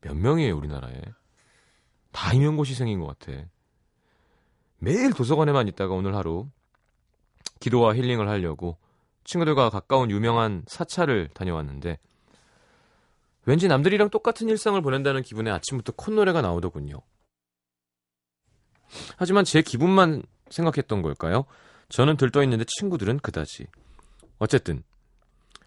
몇 0.00 0.16
명이에요, 0.16 0.56
우리나라에? 0.56 1.02
다 2.12 2.32
임용고시생인 2.32 3.00
것 3.00 3.18
같아. 3.18 3.44
매일 4.78 5.12
도서관에만 5.12 5.68
있다가 5.68 5.94
오늘 5.94 6.14
하루 6.14 6.48
기도와 7.60 7.94
힐링을 7.94 8.28
하려고 8.28 8.78
친구들과 9.24 9.70
가까운 9.70 10.10
유명한 10.10 10.64
사찰을 10.66 11.28
다녀왔는데 11.32 11.98
왠지 13.46 13.68
남들이랑 13.68 14.10
똑같은 14.10 14.48
일상을 14.48 14.80
보낸다는 14.80 15.22
기분에 15.22 15.50
아침부터 15.50 15.92
콧노래가 15.96 16.42
나오더군요. 16.42 17.00
하지만 19.16 19.44
제 19.44 19.62
기분만 19.62 20.22
생각했던 20.50 21.02
걸까요? 21.02 21.44
저는 21.88 22.16
들떠있는데 22.16 22.64
친구들은 22.78 23.18
그다지. 23.18 23.66
어쨌든 24.38 24.82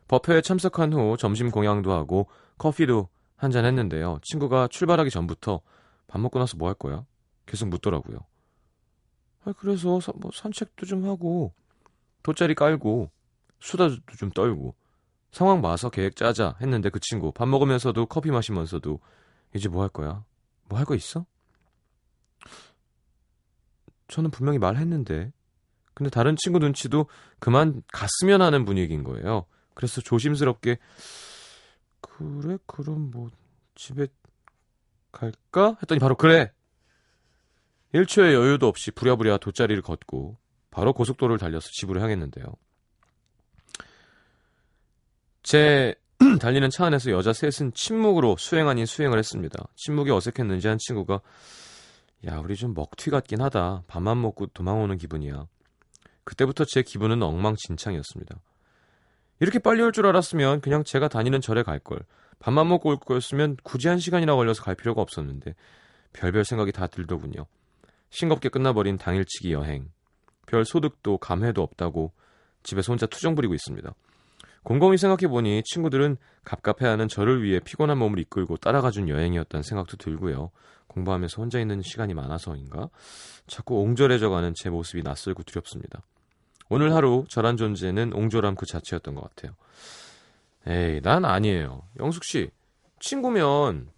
법회에 0.08 0.42
참석한 0.42 0.94
후 0.94 1.18
점심 1.18 1.52
공양도 1.52 1.92
하고 1.92 2.28
커피도 2.58 3.10
한 3.36 3.52
잔 3.52 3.66
했는데요. 3.66 4.20
친구가 4.24 4.68
출발하기 4.70 5.12
전부터 5.12 5.62
밥 6.08 6.20
먹고 6.20 6.40
나서 6.40 6.58
뭐 6.58 6.68
할 6.70 6.74
거야? 6.76 7.06
계속 7.46 7.70
묻더라고요. 7.70 8.20
아, 9.46 9.54
그래서 9.60 10.00
사- 10.00 10.12
뭐 10.16 10.32
산책도 10.34 10.86
좀 10.88 11.06
하고 11.06 11.54
돗자리 12.24 12.56
깔고 12.56 13.12
수다도 13.60 13.98
좀 14.18 14.32
떨고 14.32 14.76
상황 15.32 15.62
봐서 15.62 15.90
계획 15.90 16.16
짜자 16.16 16.56
했는데 16.62 16.90
그 16.90 17.00
친구 17.00 17.32
밥 17.32 17.48
먹으면서도 17.48 18.08
커피 18.08 18.32
마시면서도 18.32 19.00
이제 19.56 19.70
뭐 19.70 19.84
할 19.84 19.90
거야? 19.90 20.24
뭐 20.70 20.80
할 20.80 20.86
거 20.86 20.96
있어? 20.96 21.26
저는 24.08 24.32
분명히 24.32 24.58
말했는데 24.60 25.32
근데 25.94 26.10
다른 26.10 26.36
친구 26.38 26.60
눈치도 26.60 27.08
그만 27.40 27.82
갔으면 27.92 28.42
하는 28.42 28.66
분위기인 28.66 29.04
거예요. 29.04 29.46
그래서 29.78 30.02
조심스럽게 30.02 30.80
그래 32.02 32.58
그럼 32.66 33.12
뭐 33.12 33.30
집에 33.76 34.08
갈까 35.12 35.78
했더니 35.84 36.00
바로 36.00 36.16
그래 36.16 36.52
1초의 37.94 38.34
여유도 38.34 38.68
없이 38.68 38.90
부랴부랴 38.90 39.38
돗자리를 39.38 39.80
걷고 39.84 40.36
바로 40.72 40.94
고속도로를 40.94 41.38
달려서 41.38 41.70
집으로 41.72 42.02
향했는데요. 42.02 42.46
제 45.44 45.94
달리는 46.42 46.68
차 46.72 46.88
안에서 46.88 47.12
여자 47.12 47.32
셋은 47.32 47.74
침묵으로 47.76 48.36
수행 48.40 48.68
아닌 48.68 48.88
수행을 48.88 49.20
했습니다. 49.20 49.68
침묵이 49.76 50.10
어색했는지 50.10 50.68
한 50.68 50.80
친구가 50.80 51.22
야 52.26 52.40
우리 52.40 52.56
좀 52.56 52.74
먹튀 52.74 53.12
같긴 53.12 53.42
하다. 53.42 53.84
밥만 53.86 54.20
먹고 54.20 54.48
도망오는 54.48 54.98
기분이야. 54.98 55.46
그때부터 56.24 56.66
제 56.66 56.82
기분은 56.82 57.22
엉망진창이었습니다. 57.22 58.40
이렇게 59.40 59.60
빨리 59.60 59.82
올 59.82 59.92
줄 59.92 60.06
알았으면 60.08 60.62
그냥 60.62 60.84
제가 60.84 61.08
다니는 61.08 61.42
절에 61.42 61.64
갈 61.64 61.80
걸. 61.80 62.00
밥만 62.40 62.68
먹고 62.68 62.90
올 62.90 62.98
거였으면 62.98 63.58
굳이 63.64 63.88
한 63.88 64.00
시간이나 64.00 64.36
걸려서 64.36 64.64
갈 64.64 64.76
필요가 64.76 65.02
없었는데 65.02 65.56
별별 66.14 66.46
생각이 66.46 66.72
다 66.72 66.88
들더군요. 66.88 67.46
싱겁게 68.10 68.50
끝나버린 68.50 68.98
당일치기 68.98 69.52
여행. 69.54 69.90
별 70.46 70.66
소득도 70.66 71.18
감회도 71.18 71.62
없다고 71.62 72.14
집에서 72.64 72.92
혼자 72.92 73.06
투정 73.06 73.36
부리고 73.36 73.54
있습니다. 73.54 73.92
곰곰이 74.64 74.98
생각해보니 74.98 75.64
친구들은 75.64 76.18
갑갑해하는 76.44 77.08
저를 77.08 77.42
위해 77.44 77.60
피곤한 77.60 77.98
몸을 77.98 78.20
이끌고 78.20 78.58
따라가준 78.58 79.10
여행이었다는 79.10 79.64
생각도 79.64 79.98
들고요. 79.98 80.52
공부하면서 80.88 81.42
혼자 81.42 81.60
있는 81.60 81.82
시간이 81.82 82.14
많아서인가? 82.14 82.90
자꾸 83.46 83.80
옹졸해져가는 83.82 84.54
제 84.56 84.70
모습이 84.70 85.04
낯설고 85.04 85.44
두렵습니다. 85.44 86.02
오늘 86.70 86.94
하루 86.94 87.26
저란 87.30 87.58
존재는 87.58 88.14
옹졸함 88.14 88.56
그 88.56 88.66
자체였던 88.66 89.16
것 89.16 89.24
같아요. 89.30 89.56
에이, 90.68 91.02
난 91.02 91.24
아니에요. 91.24 91.88
영숙 92.00 92.24
씨, 92.24 92.50
친구면 93.00 93.90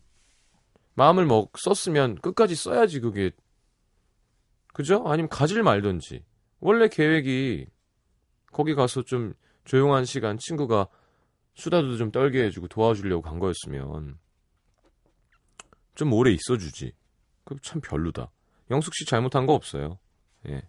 마음을 0.93 1.25
먹 1.25 1.51
썼으면 1.57 2.15
끝까지 2.15 2.55
써야지 2.55 2.99
그게 2.99 3.31
그죠? 4.73 5.03
아니면 5.07 5.29
가질 5.29 5.63
말든지 5.63 6.23
원래 6.59 6.87
계획이 6.87 7.67
거기 8.51 8.75
가서 8.75 9.03
좀 9.03 9.33
조용한 9.65 10.05
시간 10.05 10.37
친구가 10.37 10.87
수다도 11.55 11.97
좀 11.97 12.11
떨게 12.11 12.43
해주고 12.45 12.67
도와주려고 12.67 13.21
간 13.21 13.39
거였으면 13.39 14.17
좀 15.95 16.13
오래 16.13 16.31
있어주지. 16.31 16.93
그참 17.43 17.81
별로다. 17.81 18.31
영숙 18.71 18.93
씨 18.95 19.05
잘못한 19.05 19.45
거 19.45 19.53
없어요. 19.53 19.99
예. 20.47 20.61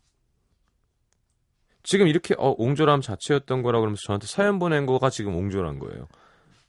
지금 1.82 2.08
이렇게 2.08 2.34
어, 2.38 2.54
옹졸함 2.58 3.00
자체였던 3.00 3.62
거라 3.62 3.80
그러면서 3.80 4.00
저한테 4.06 4.26
사연 4.26 4.58
보낸 4.58 4.86
거가 4.86 5.10
지금 5.10 5.34
옹졸한 5.36 5.78
거예요. 5.78 6.08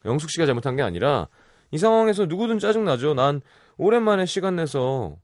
영숙 0.05 0.29
씨가 0.31 0.45
잘못한 0.45 0.75
게 0.75 0.81
아니라 0.81 1.27
이 1.71 1.77
상황에서 1.77 2.25
누구든 2.25 2.59
짜증 2.59 2.85
나죠. 2.85 3.13
난 3.13 3.41
오랜만에 3.77 4.25
시간 4.25 4.55
내서 4.55 5.17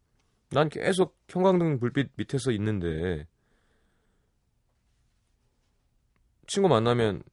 난 0.52 0.70
계속 0.70 1.18
형광등 1.30 1.80
불빛 1.80 2.12
밑에서 2.16 2.52
있는데 2.52 3.28
친구 6.48 6.70
만나면 6.70 7.24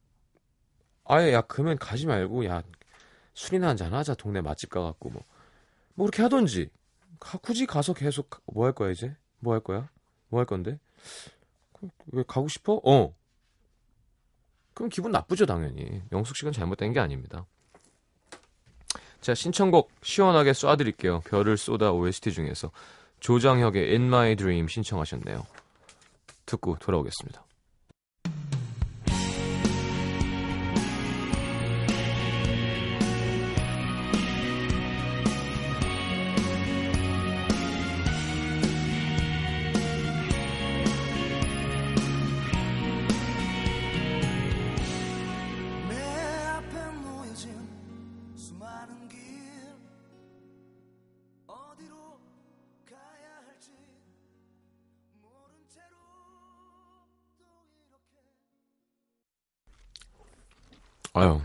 아예 1.05 1.33
야 1.33 1.43
그러면 1.43 1.79
가지 1.79 2.07
말고 2.07 2.45
야 2.47 2.62
술이나 3.35 3.69
한잔 3.69 3.93
하자. 3.95 4.14
동네 4.14 4.40
맛집 4.40 4.71
가갖고 4.71 5.11
뭐. 5.11 5.23
뭐 5.95 6.07
그렇게 6.07 6.23
하던지. 6.23 6.71
가, 7.21 7.38
굳이 7.38 7.67
가서 7.67 7.95
계속 7.95 8.31
뭐 8.47 8.64
할 8.67 8.73
거야 8.73 8.90
이제? 8.90 9.14
뭐 9.40 9.55
할 9.55 9.61
거야? 9.61 9.88
뭐 10.29 10.40
할 10.40 10.47
건데? 10.47 10.79
그, 11.44 11.44
왜 12.12 12.25
가고 12.27 12.49
싶어? 12.49 12.81
어. 12.85 13.14
그럼 14.75 14.88
기분 14.88 15.12
나쁘죠 15.12 15.47
당연히. 15.47 16.03
영숙 16.12 16.37
씨가 16.37 16.51
잘못된 16.51 16.92
게 16.92 17.01
아닙니다. 17.01 17.47
자 19.20 19.35
신청곡 19.35 19.90
시원하게 20.03 20.53
쏴드릴게요. 20.53 21.25
별을 21.25 21.57
쏟아 21.57 21.92
OST 21.92 22.33
중에서 22.33 22.70
조장혁의 23.20 23.90
In 23.90 24.03
My 24.03 24.37
Dream 24.37 24.68
신청하셨네요. 24.68 25.47
듣고 26.44 26.77
돌아오겠습니다. 26.79 27.44
아유 61.14 61.40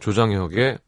조장혁의 0.00 0.78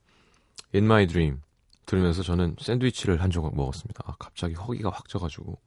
In 0.74 0.84
My 0.84 1.06
Dream 1.06 1.40
들으면서 1.86 2.22
저는 2.22 2.56
샌드위치를 2.60 3.22
한 3.22 3.30
조각 3.30 3.56
먹었습니다. 3.56 4.04
아, 4.06 4.14
갑자기 4.18 4.54
허기가 4.54 4.90
확 4.90 5.08
져가지고. 5.08 5.58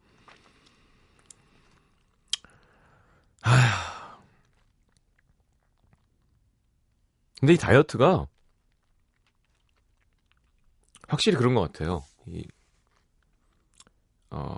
아휴. 3.41 4.21
근데 7.39 7.54
이 7.54 7.58
다이어트가 7.58 8.27
확실히 11.08 11.38
그런 11.38 11.56
것 11.56 11.62
같아요. 11.62 12.06
이, 12.27 12.45
어, 14.30 14.56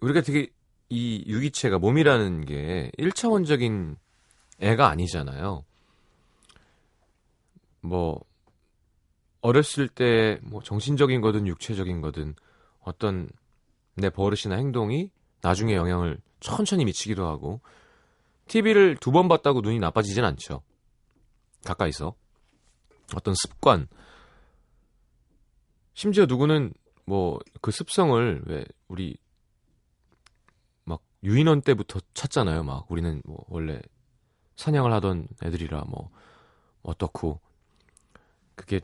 우리가 0.00 0.22
되게 0.22 0.48
이 0.88 1.22
유기체가 1.26 1.78
몸이라는 1.78 2.46
게 2.46 2.90
1차원적인 2.96 3.96
애가 4.60 4.88
아니잖아요. 4.88 5.67
뭐 7.80 8.20
어렸을 9.40 9.88
때 9.88 10.38
뭐 10.42 10.62
정신적인 10.62 11.20
거든 11.20 11.46
육체적인 11.46 12.00
거든 12.00 12.34
어떤 12.80 13.28
내 13.94 14.10
버릇이나 14.10 14.56
행동이 14.56 15.10
나중에 15.42 15.74
영향을 15.74 16.18
천천히 16.40 16.84
미치기도 16.84 17.26
하고 17.26 17.60
TV를 18.48 18.96
두 18.96 19.12
번 19.12 19.28
봤다고 19.28 19.60
눈이 19.60 19.78
나빠지진 19.78 20.24
않죠. 20.24 20.62
가까이서 21.64 22.14
어떤 23.14 23.34
습관 23.34 23.88
심지어 25.94 26.26
누구는 26.26 26.72
뭐 27.04 27.38
그 27.60 27.70
습성을 27.70 28.42
왜 28.46 28.64
우리 28.88 29.16
막 30.84 31.02
유인원 31.22 31.62
때부터 31.62 32.00
찾잖아요. 32.14 32.62
막 32.64 32.90
우리는 32.90 33.20
뭐 33.24 33.44
원래 33.48 33.80
사냥을 34.56 34.92
하던 34.94 35.28
애들이라 35.42 35.84
뭐 35.88 36.10
어떻고 36.82 37.40
그게 38.68 38.80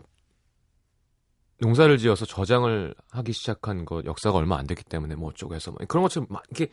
농사를 1.61 1.97
지어서 1.99 2.25
저장을 2.25 2.95
하기 3.11 3.33
시작한 3.33 3.85
거 3.85 4.03
역사가 4.05 4.39
얼마 4.39 4.57
안 4.57 4.67
됐기 4.67 4.85
때문에 4.85 5.15
뭐 5.15 5.29
어쩌고 5.29 5.55
해서 5.55 5.71
뭐 5.71 5.79
그런 5.87 6.03
것처럼 6.03 6.27
막 6.31 6.43
이렇게 6.51 6.73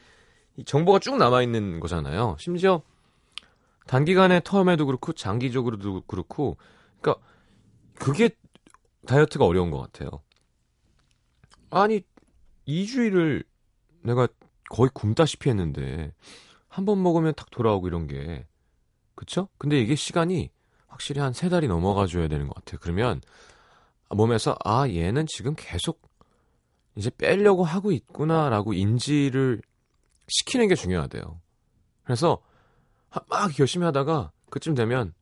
이 0.55 0.63
정보가 0.63 0.99
쭉 0.99 1.17
남아 1.17 1.43
있는 1.43 1.79
거잖아요. 1.79 2.35
심지어 2.39 2.81
단기간의 3.87 4.41
텀에도 4.41 4.85
그렇고 4.85 5.13
장기적으로도 5.13 6.01
그렇고 6.07 6.57
그러니까 7.01 7.23
그게 7.95 8.29
다이어트가 9.05 9.45
어려운 9.45 9.71
것 9.71 9.79
같아요. 9.79 10.09
아니 11.69 12.01
2주일을 12.67 13.43
내가 14.03 14.27
거의 14.69 14.89
굶다시피 14.93 15.49
했는데 15.49 16.13
한 16.67 16.85
번 16.85 17.03
먹으면 17.03 17.33
탁 17.35 17.49
돌아오고 17.51 17.87
이런 17.87 18.07
게 18.07 18.47
그쵸? 19.15 19.49
근데 19.57 19.79
이게 19.79 19.95
시간이 19.95 20.49
확실히 21.01 21.19
한 21.21 21.33
세 21.33 21.49
달이 21.49 21.67
넘어가줘야 21.67 22.27
되는 22.27 22.47
것 22.47 22.53
같아요. 22.55 22.77
그러면 22.79 23.21
몸에서 24.09 24.55
아 24.63 24.87
얘는 24.87 25.25
지금 25.25 25.55
계속 25.57 25.99
이제 26.95 27.09
빼려고 27.09 27.63
하고 27.63 27.91
있구나라고 27.91 28.73
인지를 28.73 29.61
시키는 30.27 30.67
게 30.67 30.75
중요하대요. 30.75 31.41
그래서 32.03 32.41
하- 33.09 33.21
막 33.29 33.57
열심히 33.59 33.85
하다가 33.85 34.31
그쯤 34.51 34.75
되면 34.75 35.13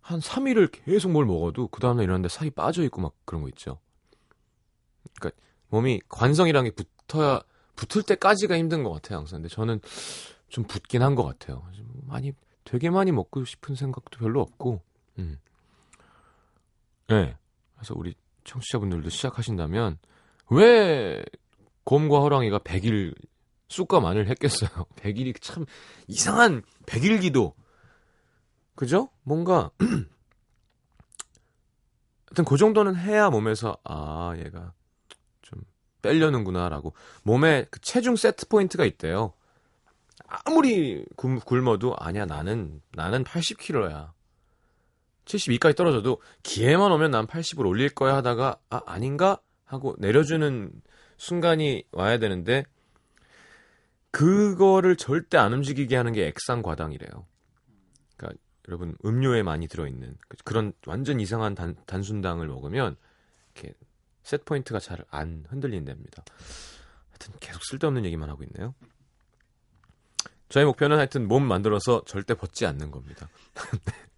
한 0.00 0.20
3일을 0.20 0.70
계속 0.72 1.10
뭘 1.12 1.26
먹어도 1.26 1.68
그 1.68 1.80
다음날 1.80 2.04
일어났는데 2.04 2.28
살이 2.30 2.48
빠져 2.50 2.82
있고 2.84 3.02
막 3.02 3.12
그런 3.26 3.42
거 3.42 3.48
있죠. 3.48 3.78
그러니까 5.20 5.38
몸이 5.68 6.00
관성이란 6.08 6.64
게 6.64 6.70
붙어야 6.70 7.42
붙을 7.76 8.02
때까지가 8.04 8.56
힘든 8.56 8.82
것 8.82 8.92
같아요 8.92 9.18
항상. 9.18 9.42
근데 9.42 9.54
저는 9.54 9.80
좀 10.48 10.64
붙긴 10.64 11.02
한 11.02 11.14
것 11.14 11.24
같아요. 11.24 11.64
좀 11.74 11.86
많이 12.06 12.32
되게 12.64 12.88
많이 12.88 13.12
먹고 13.12 13.44
싶은 13.44 13.74
생각도 13.74 14.18
별로 14.18 14.40
없고. 14.40 14.80
음. 15.18 15.38
네. 17.08 17.36
그래서 17.74 17.94
우리 17.96 18.14
청취자분들도 18.44 19.08
시작하신다면 19.08 19.98
왜 20.50 21.24
곰과 21.84 22.20
호랑이가 22.20 22.58
100일 22.60 23.14
쑥과 23.68 24.00
마늘 24.00 24.28
했겠어요. 24.28 24.70
100일이 24.96 25.40
참 25.40 25.64
이상한 26.06 26.62
100일 26.86 27.20
기도. 27.20 27.54
그죠? 28.74 29.10
뭔가 29.22 29.70
하여튼 32.28 32.44
그 32.46 32.56
정도는 32.56 32.94
해야 32.96 33.30
몸에서 33.30 33.76
아 33.84 34.34
얘가 34.38 34.72
좀 35.42 35.60
빼려는구나라고 36.02 36.94
몸에 37.24 37.66
그 37.70 37.80
체중 37.80 38.16
세트 38.16 38.48
포인트가 38.48 38.84
있대요. 38.84 39.32
아무리 40.26 41.04
굶, 41.16 41.40
굶어도 41.40 41.96
아니야 41.98 42.26
나는 42.26 42.80
나는 42.92 43.24
80kg야. 43.24 44.12
72까지 45.28 45.76
떨어져도 45.76 46.20
기회만 46.42 46.90
오면 46.92 47.10
난 47.10 47.26
80을 47.26 47.66
올릴 47.66 47.90
거야 47.90 48.16
하다가 48.16 48.58
아 48.70 48.80
아닌가 48.86 49.40
하고 49.64 49.94
내려주는 49.98 50.72
순간이 51.18 51.84
와야 51.92 52.18
되는데 52.18 52.64
그거를 54.10 54.96
절대 54.96 55.36
안 55.36 55.52
움직이게 55.52 55.94
하는 55.96 56.12
게 56.12 56.26
액상 56.26 56.62
과당이래요. 56.62 57.26
그러니까 58.16 58.40
여러분 58.68 58.96
음료에 59.04 59.42
많이 59.42 59.68
들어있는 59.68 60.16
그- 60.28 60.36
그런 60.44 60.72
완전 60.86 61.20
이상한 61.20 61.54
단, 61.54 61.76
단순당을 61.86 62.46
먹으면 62.48 62.96
이렇게 63.54 63.74
셋 64.22 64.44
포인트가 64.44 64.78
잘 64.78 64.98
안 65.10 65.44
흔들린답니다. 65.48 66.24
하여튼 67.10 67.34
계속 67.40 67.62
쓸데없는 67.64 68.04
얘기만 68.06 68.28
하고 68.30 68.42
있네요. 68.44 68.74
저희 70.48 70.64
목표는 70.64 70.96
하여튼 70.96 71.28
몸 71.28 71.46
만들어서 71.46 72.02
절대 72.06 72.34
벗지 72.34 72.64
않는 72.64 72.90
겁니다. 72.90 73.28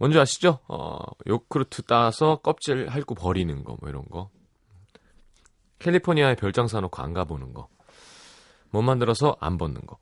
뭔지 0.00 0.18
아시죠? 0.18 0.60
어, 0.66 0.98
요크루트 1.26 1.82
따서 1.82 2.36
껍질 2.36 2.88
핥고 2.88 3.14
버리는 3.14 3.62
거, 3.64 3.76
뭐 3.82 3.90
이런 3.90 4.02
거. 4.08 4.30
캘리포니아에 5.78 6.36
별장 6.36 6.68
사놓고 6.68 7.02
안 7.02 7.12
가보는 7.12 7.52
거. 7.52 7.68
못 8.70 8.80
만들어서 8.80 9.36
안 9.40 9.58
벗는 9.58 9.82
거. 9.86 9.98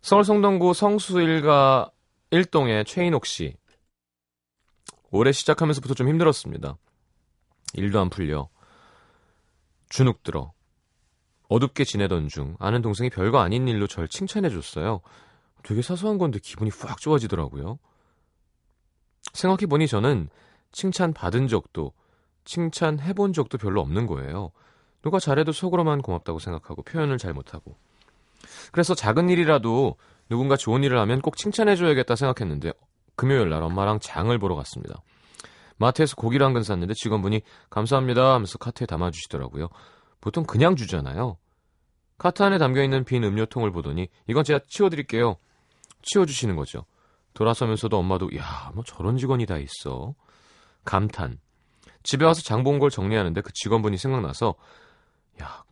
서울 0.00 0.22
성동구 0.22 0.74
성수 0.74 1.20
일가 1.20 1.90
1동의 2.30 2.86
최인옥 2.86 3.26
씨. 3.26 3.56
올해 5.10 5.32
시작하면서부터 5.32 5.94
좀 5.94 6.08
힘들었습니다. 6.08 6.76
일도 7.74 7.98
안 7.98 8.10
풀려. 8.10 8.48
주눅 9.88 10.22
들어. 10.22 10.52
어둡게 11.48 11.82
지내던 11.82 12.28
중 12.28 12.56
아는 12.60 12.80
동생이 12.80 13.10
별거 13.10 13.40
아닌 13.40 13.66
일로 13.66 13.88
절 13.88 14.06
칭찬해줬어요. 14.06 15.00
되게 15.64 15.82
사소한 15.82 16.18
건데 16.18 16.38
기분이 16.40 16.70
확 16.80 17.00
좋아지더라고요. 17.00 17.80
생각해보니 19.32 19.86
저는 19.86 20.28
칭찬 20.72 21.12
받은 21.12 21.48
적도 21.48 21.92
칭찬해본 22.44 23.32
적도 23.32 23.58
별로 23.58 23.80
없는 23.80 24.06
거예요. 24.06 24.50
누가 25.02 25.18
잘해도 25.18 25.52
속으로만 25.52 26.02
고맙다고 26.02 26.38
생각하고 26.38 26.82
표현을 26.82 27.18
잘 27.18 27.32
못하고. 27.32 27.76
그래서 28.72 28.94
작은 28.94 29.28
일이라도 29.28 29.96
누군가 30.28 30.56
좋은 30.56 30.82
일을 30.82 30.98
하면 31.00 31.20
꼭 31.20 31.36
칭찬해줘야겠다 31.36 32.16
생각했는데 32.16 32.72
금요일 33.16 33.50
날 33.50 33.62
엄마랑 33.62 34.00
장을 34.00 34.36
보러 34.38 34.54
갔습니다. 34.56 35.02
마트에서 35.76 36.16
고기를 36.16 36.46
한 36.46 36.52
근 36.54 36.62
샀는데 36.62 36.94
직원분이 36.94 37.42
감사합니다 37.70 38.34
하면서 38.34 38.58
카트에 38.58 38.86
담아주시더라고요. 38.86 39.68
보통 40.20 40.44
그냥 40.44 40.76
주잖아요. 40.76 41.36
카트 42.18 42.42
안에 42.42 42.58
담겨있는 42.58 43.04
빈 43.04 43.24
음료통을 43.24 43.72
보더니 43.72 44.08
이건 44.28 44.44
제가 44.44 44.60
치워드릴게요. 44.68 45.36
치워주시는 46.02 46.56
거죠. 46.56 46.84
돌아서면서도 47.34 47.96
엄마도 47.98 48.30
야, 48.36 48.70
뭐 48.74 48.84
저런 48.84 49.16
직원이 49.16 49.46
다 49.46 49.56
있어. 49.58 50.14
감탄. 50.84 51.38
집에 52.02 52.24
와서 52.24 52.42
장 52.42 52.64
본 52.64 52.78
걸 52.78 52.90
정리하는데 52.90 53.40
그 53.40 53.52
직원분이 53.52 53.96
생각나서 53.96 54.54
야, 55.42 55.64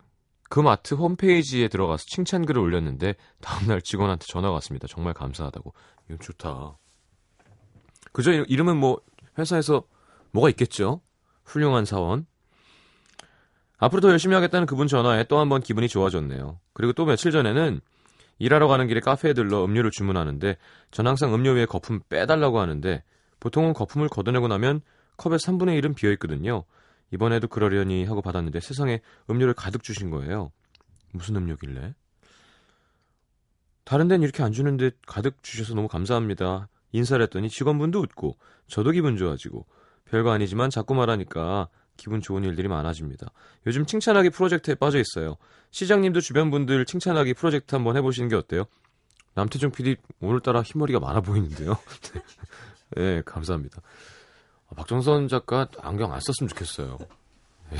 그 0.49 0.59
마트 0.59 0.93
홈페이지에 0.95 1.67
들어가서 1.67 2.03
칭찬글을 2.07 2.61
올렸는데 2.61 3.15
다음날 3.41 3.81
직원한테 3.81 4.25
전화가 4.27 4.53
왔습니다. 4.55 4.87
정말 4.87 5.13
감사하다고. 5.13 5.73
이거 6.09 6.17
좋다. 6.19 6.77
그저 8.13 8.31
이름은 8.31 8.77
뭐 8.77 8.99
회사에서 9.37 9.83
뭐가 10.31 10.49
있겠죠? 10.49 11.01
훌륭한 11.45 11.85
사원. 11.85 12.25
앞으로 13.77 14.01
더 14.01 14.09
열심히 14.09 14.35
하겠다는 14.35 14.67
그분 14.67 14.87
전화에 14.87 15.23
또 15.25 15.39
한 15.39 15.49
번 15.49 15.61
기분이 15.61 15.87
좋아졌네요. 15.87 16.59
그리고 16.73 16.93
또 16.93 17.05
며칠 17.05 17.31
전에는 17.31 17.81
일하러 18.41 18.67
가는 18.67 18.87
길에 18.87 18.99
카페에 18.99 19.33
들러 19.33 19.63
음료를 19.63 19.91
주문하는데 19.91 20.57
전 20.89 21.05
항상 21.05 21.31
음료 21.35 21.51
위에 21.51 21.67
거품 21.67 21.99
빼달라고 22.09 22.59
하는데 22.59 23.03
보통은 23.39 23.73
거품을 23.73 24.09
걷어내고 24.09 24.47
나면 24.47 24.81
컵의 25.17 25.37
3분의 25.37 25.79
1은 25.79 25.95
비어있거든요. 25.95 26.63
이번에도 27.11 27.47
그러려니 27.47 28.03
하고 28.05 28.23
받았는데 28.23 28.59
세상에 28.59 29.01
음료를 29.29 29.53
가득 29.53 29.83
주신 29.83 30.09
거예요. 30.09 30.51
무슨 31.11 31.35
음료길래? 31.35 31.93
다른 33.83 34.07
데는 34.07 34.23
이렇게 34.23 34.41
안 34.41 34.51
주는데 34.51 34.89
가득 35.05 35.43
주셔서 35.43 35.75
너무 35.75 35.87
감사합니다. 35.87 36.67
인사를 36.93 37.21
했더니 37.21 37.47
직원분도 37.47 37.99
웃고 37.99 38.37
저도 38.65 38.89
기분 38.89 39.17
좋아지고 39.17 39.67
별거 40.05 40.31
아니지만 40.31 40.71
자꾸 40.71 40.95
말하니까 40.95 41.67
기분 41.97 42.21
좋은 42.21 42.43
일들이 42.43 42.67
많아집니다. 42.67 43.27
요즘 43.67 43.85
칭찬하기 43.85 44.31
프로젝트에 44.31 44.75
빠져 44.75 44.99
있어요. 44.99 45.37
시장님도 45.71 46.21
주변 46.21 46.49
분들 46.51 46.85
칭찬하기 46.85 47.33
프로젝트 47.35 47.75
한번 47.75 47.95
해보시는 47.97 48.29
게 48.29 48.35
어때요? 48.35 48.65
남태종 49.33 49.71
PD 49.71 49.95
오늘따라 50.19 50.61
흰머리가 50.61 50.99
많아 50.99 51.21
보이는데요. 51.21 51.77
네, 52.97 53.21
감사합니다. 53.25 53.81
아, 54.69 54.75
박정선 54.75 55.27
작가 55.27 55.67
안경 55.81 56.11
안 56.13 56.19
썼으면 56.19 56.49
좋겠어요. 56.49 56.97
네. 57.71 57.77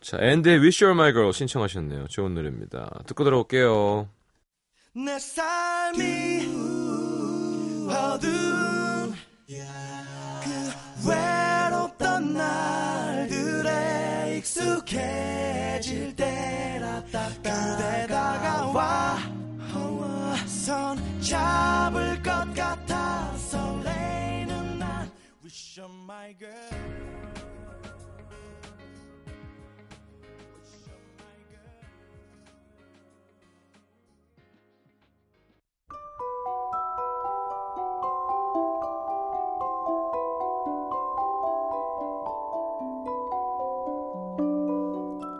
자, 0.00 0.18
앤드의 0.20 0.60
Wish 0.60 0.84
You're 0.84 0.92
My 0.92 1.12
Girl 1.12 1.32
신청하셨네요. 1.32 2.06
좋은 2.08 2.34
노래입니다. 2.34 3.00
듣고 3.06 3.24
들어올게요. 3.24 4.08
내 4.94 5.18
삶이 5.18 6.46
어두운 7.90 9.14
그 9.46 11.08
외롭던 11.08 11.35
날들에 12.36 14.38
익숙해질 14.38 16.16
때라 16.16 17.02
그대 17.42 18.06
다가와. 18.08 19.36
손 20.66 20.98
잡을 21.20 22.20
것 22.24 22.52
같아 22.52 23.32
설레이는 23.36 24.80
난 24.80 25.08
Wish 25.44 25.80
you're 25.80 25.88
my 26.02 26.36
girl 26.36 27.35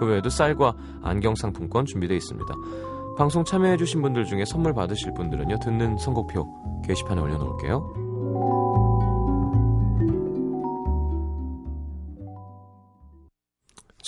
그 0.00 0.06
외에도 0.06 0.30
쌀과 0.30 0.74
안경 1.02 1.34
상품권 1.34 1.84
준비되어 1.84 2.16
있습니다. 2.16 2.54
방송 3.18 3.44
참여해주신 3.44 4.00
분들 4.00 4.24
중에 4.24 4.46
선물 4.46 4.72
받으실 4.72 5.12
분들은요, 5.12 5.58
듣는 5.58 5.98
선곡표 5.98 6.82
게시판에 6.86 7.20
올려놓을게요. 7.20 8.08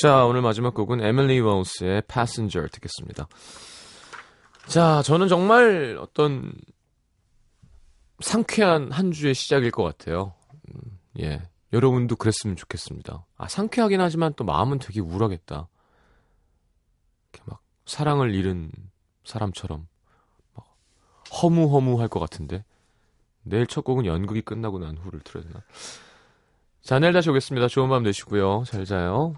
자, 0.01 0.25
오늘 0.25 0.41
마지막 0.41 0.73
곡은 0.73 1.03
에밀리 1.05 1.41
워스의 1.41 2.05
Passenger 2.09 2.71
듣겠습니다. 2.71 3.29
자, 4.67 5.03
저는 5.03 5.29
정말 5.29 5.99
어떤 6.01 6.55
상쾌한 8.21 8.91
한 8.91 9.13
주의 9.13 9.35
시작일 9.35 9.71
것 9.71 9.83
같아요. 9.83 10.33
음, 10.69 10.99
예. 11.21 11.43
여러분도 11.75 12.17
그랬으면 12.17 12.57
좋겠습니다. 12.57 13.27
아, 13.37 13.49
상쾌하긴 13.49 14.01
하지만 14.01 14.33
또 14.37 14.45
마음은 14.45 14.79
되게 14.79 15.01
우울하겠다. 15.01 15.69
이렇게 17.33 17.43
막 17.47 17.63
사랑을 17.87 18.35
잃은 18.35 18.71
사람처럼 19.25 19.87
막 20.55 20.77
허무허무할 21.43 22.09
것 22.09 22.21
같은데 22.21 22.65
내일 23.43 23.67
첫 23.67 23.83
곡은 23.83 24.07
연극이 24.07 24.43
끝나고 24.43 24.79
난 24.79 24.97
후를 24.97 25.21
틀어야 25.21 25.45
되나 25.45 25.63
자, 26.83 26.99
내일 26.99 27.13
다시 27.13 27.31
오겠습니다. 27.31 27.69
좋은 27.69 27.89
밤 27.89 28.03
되시고요. 28.03 28.65
잘 28.67 28.85
자요. 28.85 29.35